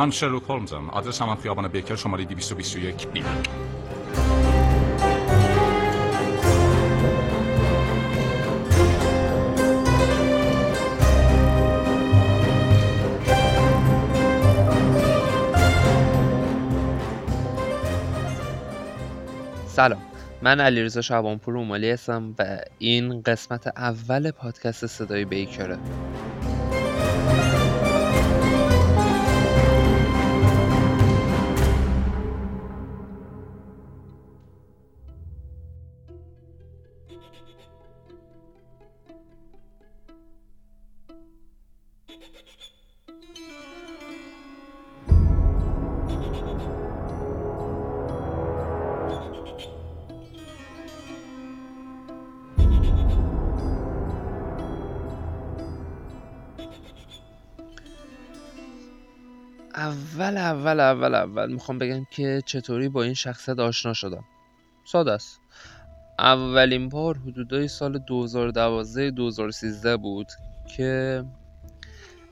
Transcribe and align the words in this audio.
من 0.00 0.10
شرلوک 0.10 0.42
هولمزم. 0.42 0.90
آدرس 0.90 1.22
هم 1.22 1.36
خیابان 1.36 1.68
بیکر 1.68 1.96
شماره 1.96 2.24
221 2.24 3.08
بی 3.08 3.24
سلام. 19.66 20.02
من 20.42 20.60
علیرضا 20.60 21.00
شعبانپور 21.00 21.56
اومالی 21.56 21.90
هستم 21.90 22.34
و 22.38 22.58
این 22.78 23.22
قسمت 23.22 23.66
اول 23.66 24.30
پادکست 24.30 24.86
صدای 24.86 25.24
بیکره. 25.24 25.78
اول 59.80 60.36
اول 60.36 60.80
اول 60.80 61.14
اول 61.14 61.52
می‌خوام 61.52 61.78
بگم 61.78 62.04
که 62.10 62.42
چطوری 62.46 62.88
با 62.88 63.02
این 63.02 63.14
شخصیت 63.14 63.58
آشنا 63.58 63.92
شدم. 63.92 64.24
ساده 64.84 65.12
است. 65.12 65.40
اولین 66.18 66.88
بار 66.88 67.16
حدودای 67.18 67.68
سال 67.68 67.98
2012 67.98 69.10
2013 69.10 69.96
بود 69.96 70.26
که 70.76 71.24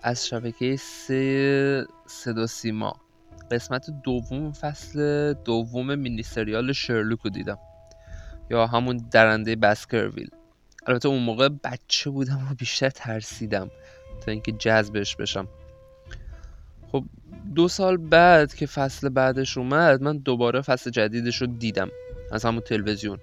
از 0.03 0.27
شبکه 0.27 0.77
سه 0.77 1.87
صدا 2.07 2.47
سیما 2.47 2.97
قسمت 3.51 3.91
دوم 4.05 4.53
فصل 4.53 5.33
دوم 5.33 5.95
مینی 5.95 6.23
سریال 6.23 6.73
شرلوک 6.73 7.21
رو 7.21 7.31
دیدم. 7.31 7.59
یا 8.51 8.67
همون 8.67 8.97
درنده 9.11 9.57
بسکرویل. 9.57 10.31
البته 10.87 11.09
اون 11.09 11.23
موقع 11.23 11.49
بچه 11.49 12.11
بودم 12.11 12.49
و 12.51 12.55
بیشتر 12.55 12.91
ترسیدم 12.91 13.71
تا 14.21 14.31
اینکه 14.31 14.53
جذبش 14.53 15.17
بشم. 15.17 15.49
خب 16.93 17.05
دو 17.55 17.69
سال 17.69 17.97
بعد 17.97 18.55
که 18.55 18.67
فصل 18.67 19.09
بعدش 19.09 19.59
اومد 19.59 20.03
من 20.03 20.19
دوباره 20.19 20.61
فصل 20.61 20.91
جدیدش 20.91 21.37
رو 21.37 21.47
دیدم 21.47 21.89
از 22.33 22.45
همون 22.45 22.61
تلویزیون. 22.61 23.19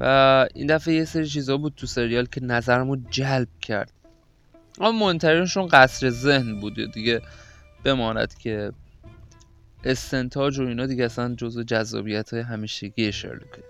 و 0.00 0.46
این 0.54 0.66
دفعه 0.66 0.94
یه 0.94 1.04
سری 1.04 1.26
چیزا 1.26 1.56
بود 1.56 1.74
تو 1.76 1.86
سریال 1.86 2.26
که 2.26 2.40
نظرمو 2.44 2.96
جلب 3.10 3.48
کرد. 3.60 3.92
اما 4.80 5.06
منترینشون 5.06 5.68
قصر 5.68 6.10
ذهن 6.10 6.60
بود 6.60 6.92
دیگه 6.92 7.20
بماند 7.84 8.34
که 8.34 8.72
استنتاج 9.84 10.58
و 10.58 10.62
اینا 10.62 10.86
دیگه 10.86 11.04
اصلا 11.04 11.34
جزو 11.34 11.62
جذابیت 11.62 12.34
های 12.34 12.42
همیشگی 12.42 13.12
شرلوکه. 13.12 13.62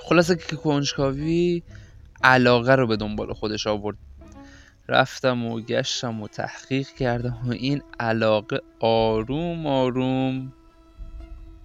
خلاصه 0.00 0.36
که 0.36 0.56
کنجکاوی 0.56 1.62
علاقه 2.24 2.74
رو 2.74 2.86
به 2.86 2.96
دنبال 2.96 3.32
خودش 3.32 3.66
آورد. 3.66 3.96
رفتم 4.88 5.46
و 5.46 5.60
گشتم 5.60 6.22
و 6.22 6.28
تحقیق 6.28 6.88
کردم 6.88 7.38
و 7.46 7.50
این 7.50 7.82
علاقه 8.00 8.60
آروم 8.80 9.66
آروم 9.66 10.52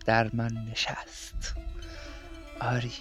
در 0.05 0.29
من 0.33 0.51
نشست. 0.71 1.55
آری. 2.61 2.91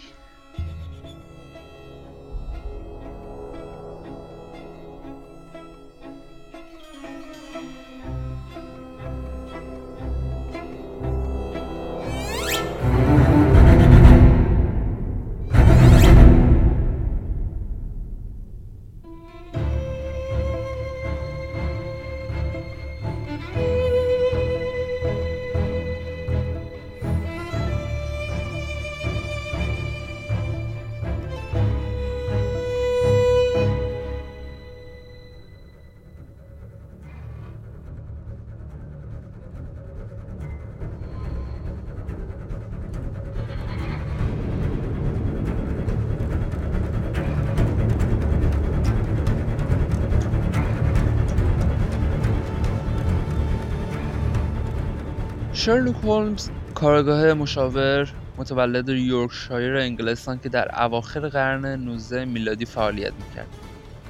شرلوک 55.61 55.97
هولمز 55.97 56.49
کارگاه 56.75 57.35
مشاور 57.35 58.13
متولد 58.39 58.89
یورکشایر 58.89 59.77
انگلستان 59.77 60.39
که 60.39 60.49
در 60.49 60.83
اواخر 60.83 61.29
قرن 61.29 61.67
19 61.67 62.25
میلادی 62.25 62.65
فعالیت 62.65 63.13
می‌کرد. 63.29 63.49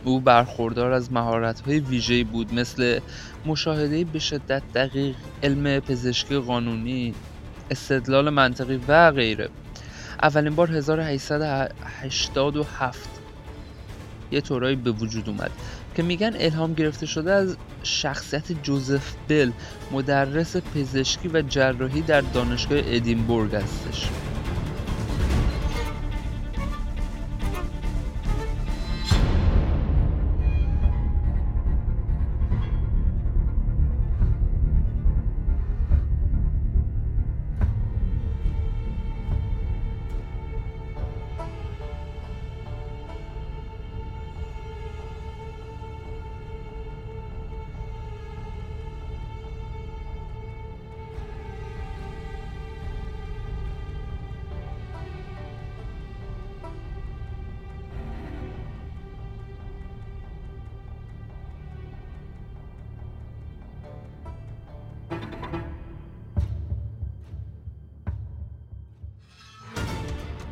او 0.05 0.21
برخوردار 0.21 0.93
از 0.93 1.13
مهارت‌های 1.13 1.79
ویژه‌ای 1.79 2.25
بود 2.25 2.55
مثل 2.55 3.01
مشاهده 3.47 4.05
به 4.05 4.19
شدت 4.19 4.63
دقیق 4.75 5.17
علم 5.43 5.81
پزشکی 5.81 6.39
قانونی 6.39 7.15
استدلال 7.71 8.31
منطقی 8.31 8.81
و 8.89 9.11
غیره. 9.11 9.49
اولین 10.23 10.55
بار 10.55 10.71
1887 10.71 13.09
یه 14.31 14.41
طورایی 14.41 14.77
به 14.77 14.91
وجود 14.91 15.29
اومد. 15.29 15.51
که 15.95 16.03
میگن 16.03 16.33
الهام 16.39 16.75
گرفته 16.75 17.07
شده 17.07 17.33
از 17.33 17.57
شخصیت 17.83 18.53
جوزف 18.63 19.15
بل 19.29 19.51
مدرس 19.91 20.57
پزشکی 20.57 21.29
و 21.29 21.43
جراحی 21.43 22.03
در 22.03 22.21
دانشگاه 22.21 22.79
ادینبورگ 22.85 23.55
هستش. 23.55 24.13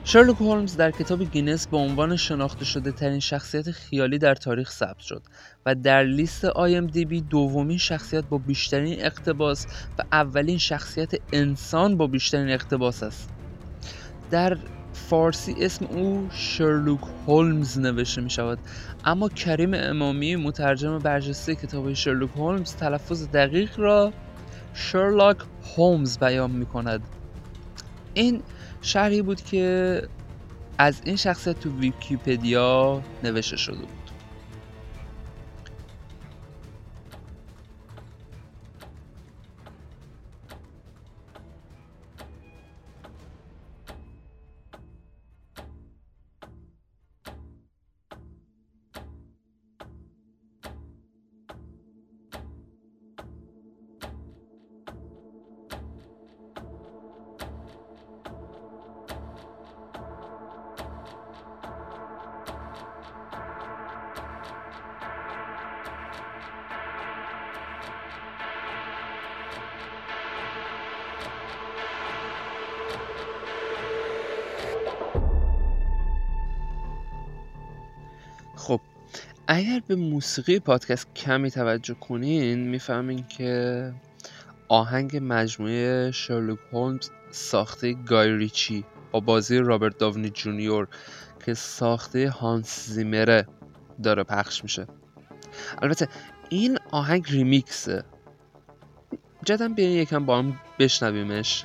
شرلوک 0.08 0.36
هولمز 0.36 0.76
در 0.76 0.90
کتاب 0.90 1.22
گینس 1.22 1.66
به 1.66 1.76
عنوان 1.76 2.16
شناخته 2.16 2.64
شده 2.64 2.92
ترین 2.92 3.20
شخصیت 3.20 3.70
خیالی 3.70 4.18
در 4.18 4.34
تاریخ 4.34 4.70
ثبت 4.70 4.98
شد 4.98 5.22
و 5.66 5.74
در 5.74 6.04
لیست 6.04 6.44
بی 7.08 7.20
دومین 7.20 7.78
شخصیت 7.78 8.24
با 8.24 8.38
بیشترین 8.38 9.04
اقتباس 9.04 9.66
و 9.98 10.02
اولین 10.12 10.58
شخصیت 10.58 11.12
انسان 11.32 11.96
با 11.96 12.06
بیشترین 12.06 12.50
اقتباس 12.50 13.02
است. 13.02 13.28
در 14.30 14.58
فارسی 14.92 15.54
اسم 15.58 15.84
او 15.84 16.28
شرلوک 16.32 17.00
هولمز 17.26 17.78
نوشته 17.78 18.20
می 18.20 18.30
شود 18.30 18.58
اما 19.04 19.28
کریم 19.28 19.70
امامی 19.74 20.36
مترجم 20.36 20.98
برجسته 20.98 21.54
کتاب 21.54 21.92
شرلوک 21.92 22.30
هولمز 22.36 22.74
تلفظ 22.74 23.28
دقیق 23.28 23.78
را 23.78 24.12
شرلاک 24.74 25.36
هولمز 25.76 26.18
بیان 26.18 26.50
می 26.50 26.66
کند 26.66 27.00
این 28.14 28.42
شرحی 28.80 29.22
بود 29.22 29.40
که 29.42 30.02
از 30.78 31.00
این 31.06 31.16
شخصیت 31.16 31.58
تو 31.58 31.70
ویکیپدیا 31.80 33.06
نوشته 33.22 33.56
شده 33.56 33.86
بود. 33.86 33.97
اگر 79.50 79.82
به 79.86 79.96
موسیقی 79.96 80.58
پادکست 80.58 81.14
کمی 81.14 81.50
توجه 81.50 81.94
کنین 81.94 82.68
می‌فهمین 82.68 83.26
که 83.26 83.92
آهنگ 84.68 85.18
مجموعه 85.22 86.10
شرلوک 86.10 86.58
هولمز 86.72 87.10
ساخته 87.30 87.92
گای 87.92 88.36
ریچی 88.36 88.84
با 89.10 89.20
بازی 89.20 89.58
رابرت 89.58 89.98
داونی 89.98 90.30
جونیور 90.30 90.88
که 91.46 91.54
ساخته 91.54 92.30
هانس 92.30 92.88
زیمره 92.88 93.46
داره 94.02 94.22
پخش 94.22 94.62
میشه. 94.62 94.86
البته 95.82 96.08
این 96.48 96.78
آهنگ 96.90 97.26
ریمیکسه. 97.28 98.04
جدم 99.44 99.74
بیاین 99.74 99.92
یکم 99.92 100.26
با 100.26 100.38
هم 100.38 100.60
بشنویمش. 100.78 101.64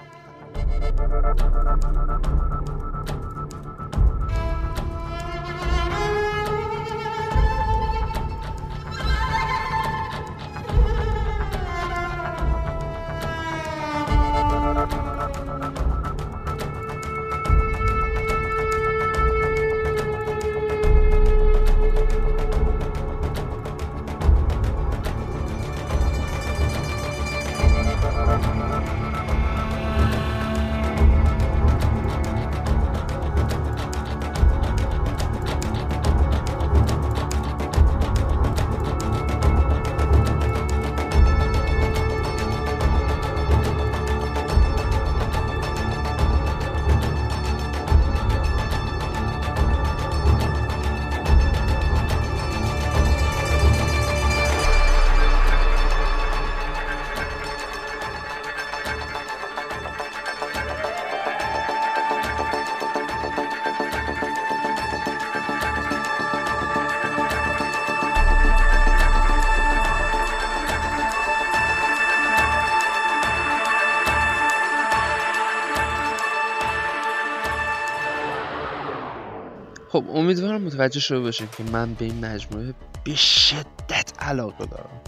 خب 79.93 80.05
امیدوارم 80.13 80.61
متوجه 80.61 80.99
شده 80.99 81.19
باشین 81.19 81.47
که 81.57 81.63
من 81.63 81.93
به 81.93 82.05
این 82.05 82.25
مجموعه 82.25 82.73
به 83.03 83.15
شدت 83.15 84.11
علاقه 84.19 84.65
دارم. 84.65 85.01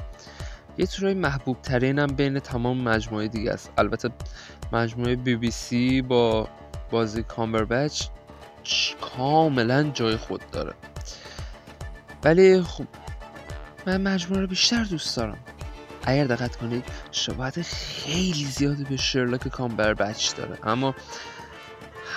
یه 0.77 0.85
طورای 0.85 1.13
محبوب 1.13 1.61
ترینم 1.61 2.07
بین 2.07 2.39
تمام 2.39 2.81
مجموعه 2.81 3.27
دیگه 3.27 3.51
است. 3.51 3.71
البته 3.77 4.09
مجموعه 4.73 5.15
بی 5.15 5.35
بی 5.35 5.51
سی 5.51 6.01
با 6.01 6.49
بازی 6.91 7.23
کامبربچ 7.23 8.07
کاملا 9.01 9.83
جای 9.83 10.17
خود 10.17 10.41
داره. 10.51 10.73
ولی 12.23 12.61
خب 12.61 12.85
من 13.87 14.01
مجموعه 14.01 14.41
رو 14.41 14.47
بیشتر 14.47 14.83
دوست 14.83 15.17
دارم. 15.17 15.37
اگر 16.03 16.25
دقت 16.25 16.55
کنید 16.55 16.85
شباهت 17.11 17.61
خیلی 17.61 18.45
زیادی 18.45 18.83
به 18.83 18.97
شرلوک 18.97 19.47
کامبربچ 19.47 20.35
داره. 20.35 20.57
اما 20.63 20.95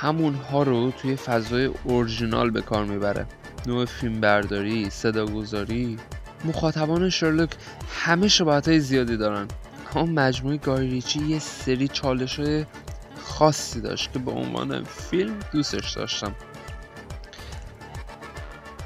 همونها 0.00 0.62
رو 0.62 0.90
توی 0.90 1.16
فضای 1.16 1.64
اورجینال 1.84 2.50
به 2.50 2.62
کار 2.62 2.84
می‌بره. 2.84 3.26
نوع 3.66 3.86
برداری، 4.20 4.90
صداگذاری. 4.90 5.96
مخاطبان 6.44 7.10
شرلوک 7.10 7.50
همه 7.90 8.28
شباهت 8.28 8.68
های 8.68 8.80
زیادی 8.80 9.16
دارن. 9.16 9.48
اما 9.94 10.06
مجموعه 10.06 10.56
گایریچی 10.56 11.20
یه 11.20 11.38
سری 11.38 11.88
چالش 11.88 12.40
های 12.40 12.66
خاصی 13.22 13.80
داشت 13.80 14.12
که 14.12 14.18
به 14.18 14.30
عنوان 14.30 14.84
فیلم 14.84 15.38
دوستش 15.52 15.92
داشتم 15.92 16.34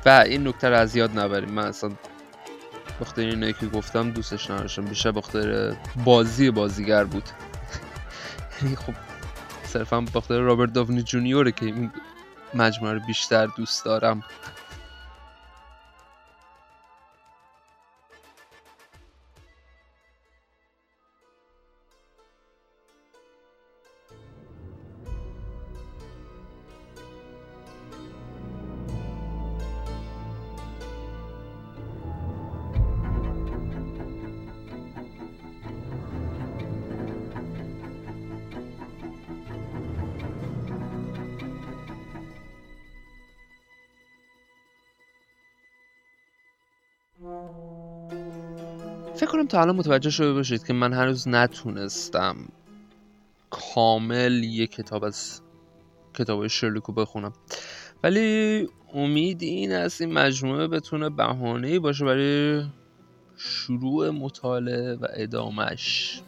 و 0.07 0.09
این 0.09 0.49
نکته 0.49 0.69
رو 0.69 0.77
از 0.77 0.97
یاد 0.97 1.19
نبریم. 1.19 1.51
من 1.51 1.67
اصلا 1.67 1.91
بخاطر 3.01 3.23
اینایی 3.23 3.53
که 3.53 3.67
گفتم 3.67 4.11
دوستش 4.11 4.51
نداشتم. 4.51 4.85
بیشتر 4.85 5.13
بخاطر 5.13 5.77
بازی 6.05 6.51
بازیگر 6.51 7.05
بود. 7.05 7.25
یعنی 8.63 8.77
خب 8.77 9.12
صرفا 9.73 10.01
بخاطر 10.01 10.39
رابرت 10.39 10.73
داونی 10.73 11.03
جونیوره 11.03 11.53
که 11.53 11.67
این 11.67 11.91
مجموعه 12.55 12.95
رو 12.95 13.01
بیشتر 13.07 13.47
دوست 13.47 13.85
دارم. 13.85 14.23
فکر 49.23 49.31
کنم 49.31 49.47
تا 49.47 49.61
الان 49.61 49.77
متوجه 49.77 50.11
شده 50.11 50.33
باشید 50.33 50.65
که 50.65 50.73
من 50.73 50.93
هنوز 50.93 51.29
نتونستم 51.29 52.37
کامل 53.51 54.45
یه 54.45 54.67
کتاب 54.67 55.05
از 55.05 55.41
کتاب 56.15 56.47
شرلوکو 56.47 56.93
بخونم. 56.93 57.33
ولی 58.03 58.69
امید 58.95 59.43
این 59.43 59.73
است 59.73 60.01
این 60.01 60.13
مجموعه 60.13 60.69
بتونه 60.69 61.11
بهانه 61.11 61.79
باشه 61.79 62.05
برای 62.05 62.65
شروع 63.37 64.11
مطالعه 64.11 64.95
و 64.95 65.07
ادامش 65.11 66.21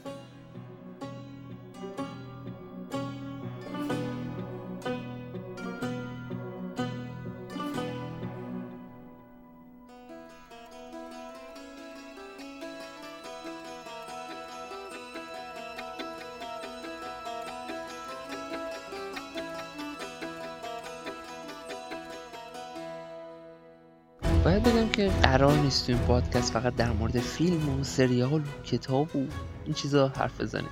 باید 24.44 24.62
بگم 24.62 24.88
که 24.88 25.08
قرار 25.22 25.56
نیست 25.56 25.86
تو 25.86 25.92
این 25.92 26.00
پادکست 26.00 26.52
فقط 26.52 26.76
در 26.76 26.92
مورد 26.92 27.18
فیلم 27.18 27.80
و 27.80 27.84
سریال 27.84 28.40
و 28.40 28.62
کتاب 28.64 29.16
و 29.16 29.26
این 29.64 29.74
چیزا 29.74 30.08
حرف 30.08 30.40
بزنیم. 30.40 30.68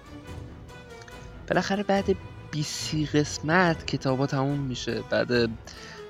بالاخره 1.49 1.83
بعد 1.83 2.05
20 2.51 2.95
قسمت 3.17 3.87
کتابا 3.87 4.27
تموم 4.27 4.59
میشه. 4.59 5.03
بعد 5.11 5.51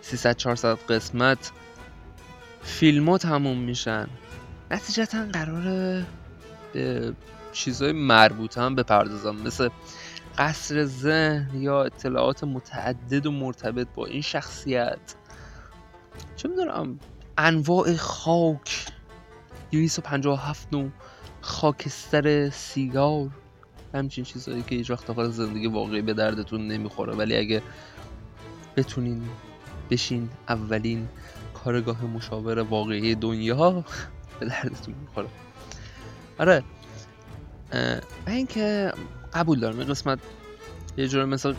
300 0.01 0.37
400 0.37 0.79
قسمت 0.89 1.53
فیلم 2.63 3.17
تموم 3.17 3.59
میشن. 3.59 4.09
نتیجتا 4.71 5.27
قراره 5.33 6.07
به 6.73 7.15
چیزهای 7.53 7.93
مربوط 7.93 8.59
هم 8.59 8.75
بپردازم. 8.75 9.37
مثل 9.37 9.69
قصر 10.39 10.85
ذهن 10.85 11.51
یا 11.55 11.83
اطلاعات 11.83 12.45
متعدد 12.45 13.27
و 13.27 13.31
مرتبط 13.31 13.87
با 13.95 14.07
این 14.07 14.23
شخصیت. 14.23 15.15
چه 16.37 16.49
می‌دونم 16.49 16.99
انواع 17.39 17.97
خاک. 17.97 18.87
257 19.71 20.69
نوع 20.73 20.91
خاکستر 21.41 22.51
سیگار. 22.51 23.31
همچین 23.95 24.25
چیزهایی 24.25 24.63
که 24.63 24.75
هیچ 24.75 24.91
وقت 24.91 25.07
داخل 25.07 25.31
زندگی 25.31 25.67
واقعی 25.67 26.03
به 26.03 26.15
دردتون 26.15 26.69
نمی‌خوره. 26.69 27.15
ولی 27.15 27.37
اگه 27.37 27.63
بتونین 28.77 29.23
بشین 29.91 30.31
اولین 30.49 31.09
کارگاه 31.65 32.05
مشاور 32.05 32.59
واقعی 32.59 33.15
دنیا 33.15 33.85
به 34.41 34.47
دردتون 34.47 34.95
می‌خوره 35.01 35.29
آره. 36.39 36.63
و 38.27 38.31
اینکه 38.31 38.93
قبول 39.33 39.61
دارم. 39.61 39.79
این 39.79 39.89
قسمت 39.89 40.19
یه 40.97 41.09
جور 41.09 41.25
مثل 41.25 41.55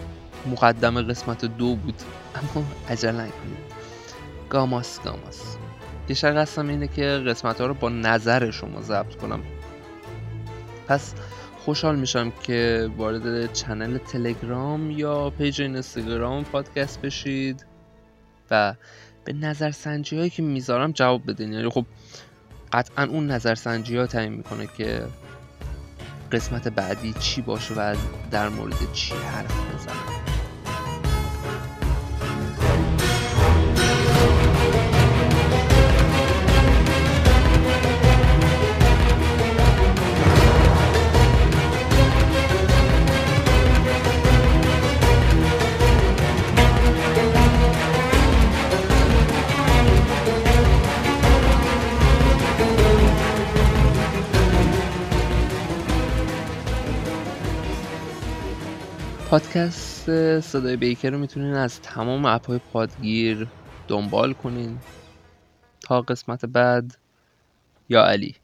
مقدمه 0.46 1.02
قسمت 1.02 1.46
دو 1.46 1.76
بود. 1.76 2.02
اما 2.36 2.66
عجله 2.90 3.12
نکنید. 3.12 3.73
گاماس 4.54 5.02
گاماس. 5.02 5.58
شرق 6.16 6.38
هستم 6.38 6.68
اینه 6.68 6.88
که 6.88 7.04
قسمت 7.04 7.62
ها 7.62 7.68
رو 7.68 7.74
با 7.74 7.90
نظر 7.90 8.52
شما 8.52 8.82
ضبط 8.82 9.16
کنم. 9.16 9.44
پس 10.88 11.14
خوشحال 11.58 11.96
میشم 11.96 12.32
که 12.44 12.90
وارد 12.98 13.54
channel 13.54 13.98
تلگرام 13.98 14.92
یا 14.92 15.30
page 15.30 15.62
اینستاگرام 15.62 16.44
پادکست 16.44 17.02
بشید 17.02 17.66
و 18.52 18.74
به 19.26 19.34
نظرسنجی 19.34 20.18
هایی 20.18 20.30
که 20.30 20.42
می‌ذارم 20.42 20.92
جواب 20.92 21.32
بدین. 21.32 21.54
یعنی 21.54 21.70
خب 21.70 21.86
قطعا 22.74 23.06
اون 23.06 23.28
نظرسنجی 23.28 23.98
ها 23.98 24.08
تعیین 24.08 24.34
می‌کنه 24.34 24.68
که 24.78 25.04
قسمت 26.32 26.68
بعدی 26.68 27.14
چی 27.20 27.42
باشه 27.42 27.74
و 27.74 27.96
در 28.32 28.50
مورد 28.50 28.92
چی 28.94 29.14
حرف 29.16 29.76
بزنم. 29.76 30.33
پادکست 59.34 60.40
صدای 60.40 60.78
بیکر 60.78 61.10
رو 61.10 61.18
می‌تونین 61.20 61.54
از 61.54 61.80
تمام 61.82 62.26
اپ 62.26 62.48
های 62.48 62.60
پادگیر 62.60 63.52
دنبال 63.88 64.34
کنین. 64.34 64.84
تا 65.82 66.02
قسمت 66.02 66.46
بعد 66.46 66.92
یا 67.90 68.04
علی. 68.06 68.43